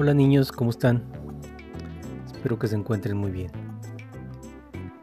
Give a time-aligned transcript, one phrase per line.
[0.00, 1.02] Hola niños, ¿cómo están?
[2.24, 3.50] Espero que se encuentren muy bien.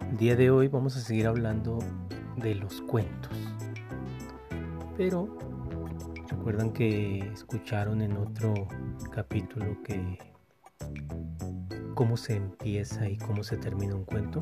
[0.10, 1.78] El día de hoy vamos a seguir hablando
[2.36, 3.32] de los cuentos.
[4.98, 5.38] Pero
[6.32, 8.56] recuerdan que escucharon en otro
[9.12, 10.18] capítulo que
[11.94, 14.40] cómo se empieza y cómo se termina un cuento.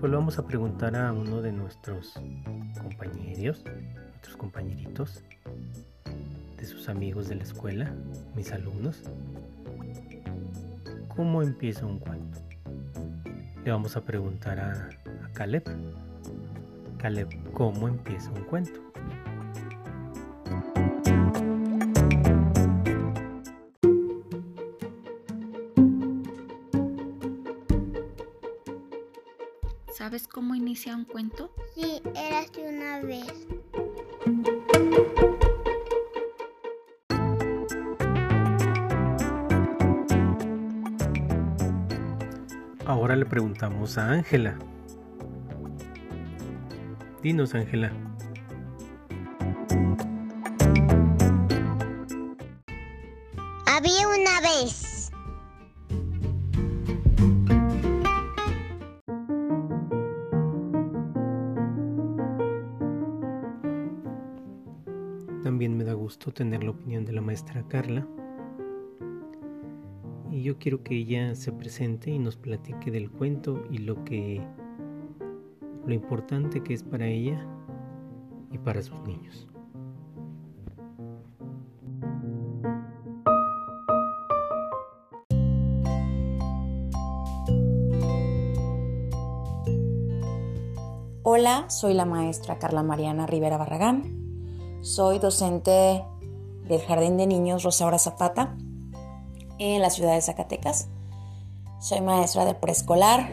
[0.00, 2.20] Pues lo vamos a preguntar a uno de nuestros
[2.78, 5.24] compañeros, nuestros compañeritos,
[6.58, 7.94] de sus amigos de la escuela,
[8.36, 9.02] mis alumnos.
[11.16, 12.38] ¿Cómo empieza un cuento?
[13.64, 14.88] Le vamos a preguntar a,
[15.24, 15.62] a Caleb.
[16.98, 18.80] Caleb, ¿cómo empieza un cuento?
[29.92, 31.54] ¿Sabes cómo inicia un cuento?
[31.74, 33.46] Sí, érase una vez.
[43.12, 44.58] Ahora le preguntamos a Ángela.
[47.22, 47.92] Dinos, Ángela.
[53.66, 55.10] Había una vez.
[65.44, 68.06] También me da gusto tener la opinión de la maestra Carla.
[70.32, 74.40] Y yo quiero que ella se presente y nos platique del cuento y lo que
[75.84, 77.46] lo importante que es para ella
[78.50, 79.46] y para sus niños.
[91.24, 94.80] Hola, soy la maestra Carla Mariana Rivera Barragán.
[94.80, 96.02] Soy docente
[96.66, 98.56] del Jardín de Niños Rosaura Zapata
[99.70, 100.88] en la ciudad de Zacatecas.
[101.80, 103.30] Soy maestra de preescolar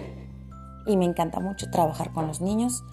[0.86, 2.84] y me encanta mucho trabajar con los niños.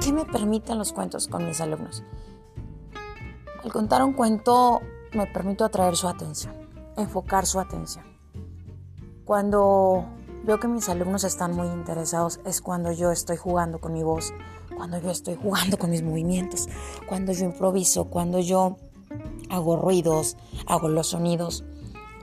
[0.00, 2.04] ¿Qué me permiten los cuentos con mis alumnos?
[3.64, 4.80] Al contar un cuento
[5.12, 6.54] me permito atraer su atención,
[6.96, 8.04] enfocar su atención.
[9.24, 10.06] Cuando
[10.44, 14.32] veo que mis alumnos están muy interesados es cuando yo estoy jugando con mi voz,
[14.76, 16.68] cuando yo estoy jugando con mis movimientos,
[17.08, 18.76] cuando yo improviso, cuando yo
[19.50, 20.36] hago ruidos,
[20.66, 21.64] hago los sonidos.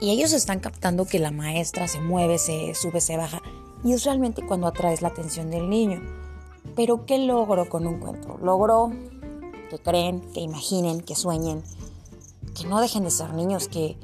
[0.00, 3.42] Y ellos están captando que la maestra se mueve, se sube, se baja.
[3.84, 6.00] Y es realmente cuando atraes la atención del niño.
[6.76, 8.38] Pero ¿qué logro con un cuento?
[8.38, 8.92] Logro
[9.70, 11.62] que creen, que imaginen, que sueñen,
[12.54, 13.96] que no dejen de ser niños, que,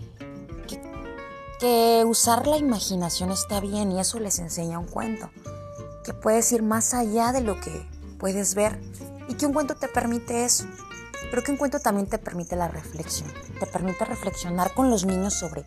[1.59, 5.31] que, usar la imaginación está bien y eso les enseña un cuento,
[6.04, 7.87] que puedes ir más allá de lo que
[8.19, 8.81] puedes ver
[9.28, 10.65] y que un cuento te permite eso,
[11.31, 15.34] pero que un cuento también te permite la reflexión, te permite reflexionar con los niños
[15.34, 15.65] sobre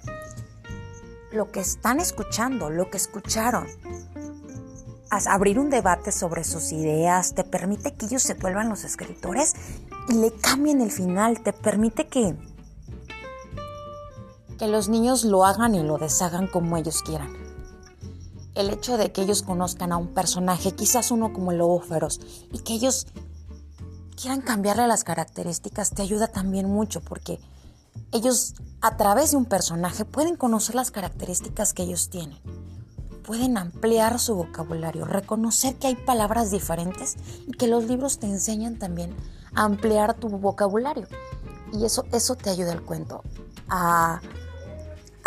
[1.31, 3.67] lo que están escuchando, lo que escucharon,
[5.09, 9.55] abrir un debate sobre sus ideas, te permite que ellos se vuelvan los escritores
[10.09, 12.35] y le cambien el final, te permite que,
[14.57, 17.34] que los niños lo hagan y lo deshagan como ellos quieran.
[18.56, 22.19] El hecho de que ellos conozcan a un personaje, quizás uno como el lobo feroz,
[22.51, 23.07] y que ellos
[24.19, 27.40] quieran cambiarle las características, te ayuda también mucho porque
[28.12, 32.38] ellos a través de un personaje pueden conocer las características que ellos tienen
[33.28, 38.79] pueden ampliar su vocabulario, reconocer que hay palabras diferentes y que los libros te enseñan
[38.79, 39.13] también
[39.53, 41.07] a ampliar tu vocabulario.
[41.73, 43.23] Y eso, eso te ayuda el cuento,
[43.67, 44.22] a,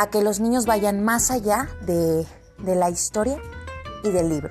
[0.00, 3.38] a que los niños vayan más allá de, de la historia
[4.02, 4.48] y del libro.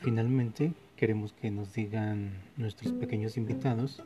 [0.00, 4.02] Finalmente, queremos que nos digan nuestros pequeños invitados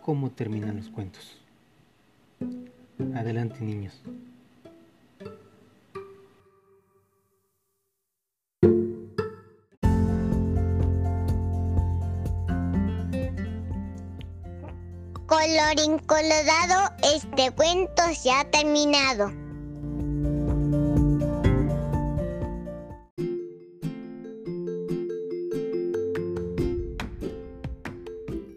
[0.00, 1.38] cómo terminan los cuentos.
[3.14, 4.00] Adelante niños.
[15.26, 19.32] Colorín colorado, este cuento se ha terminado.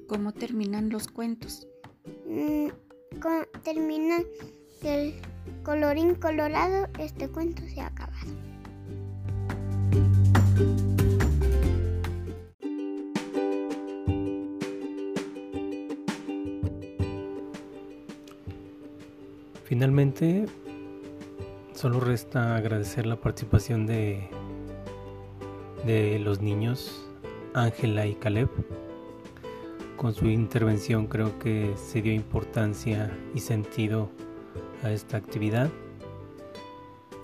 [0.07, 1.67] ¿Cómo terminan los cuentos?
[2.25, 2.67] Mm,
[3.21, 4.19] con- termina
[4.81, 5.13] el
[5.63, 7.89] colorín colorado, este cuento se ha
[19.69, 20.47] Finalmente,
[21.75, 24.27] solo resta agradecer la participación de,
[25.85, 27.05] de los niños
[27.53, 28.49] Ángela y Caleb.
[29.95, 34.09] Con su intervención creo que se dio importancia y sentido
[34.81, 35.69] a esta actividad.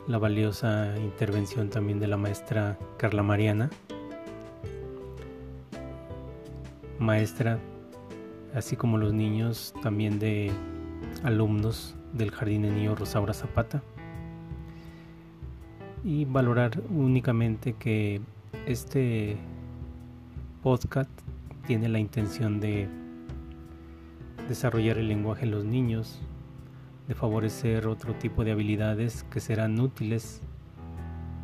[0.06, 3.72] La valiosa intervención también de la maestra Carla Mariana.
[7.00, 7.58] Maestra,
[8.54, 10.52] así como los niños también de
[11.24, 13.84] alumnos del Jardín de Niños Rosaura Zapata.
[16.04, 18.22] Y valorar únicamente que
[18.66, 19.38] este
[20.64, 21.10] podcast
[21.68, 22.88] tiene la intención de
[24.48, 26.22] desarrollar el lenguaje en los niños,
[27.08, 30.42] de favorecer otro tipo de habilidades que serán útiles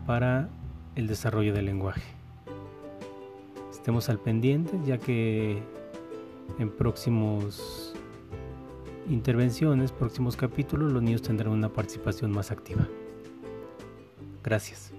[0.06, 0.50] para
[0.96, 2.04] el desarrollo del lenguaje.
[3.72, 5.62] Estemos al pendiente ya que
[6.60, 7.91] en próximos
[9.12, 12.88] intervenciones, próximos capítulos, los niños tendrán una participación más activa.
[14.44, 14.92] Gracias.